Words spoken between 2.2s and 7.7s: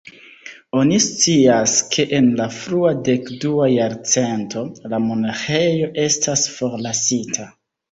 la frua dek-dua jarcento la monaĥejo estas forlasita.